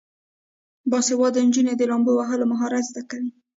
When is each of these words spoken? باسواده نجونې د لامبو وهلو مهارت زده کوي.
باسواده 0.91 1.39
نجونې 1.47 1.73
د 1.77 1.81
لامبو 1.89 2.11
وهلو 2.17 2.49
مهارت 2.51 2.83
زده 2.91 3.01
کوي. 3.09 3.31